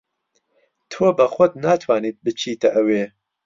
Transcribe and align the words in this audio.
تۆ 0.91 1.05
بە 1.17 1.25
خۆت 1.33 1.51
ناتوانیت 1.63 2.17
بچیتە 2.25 2.67
ئەوێ. 2.75 3.03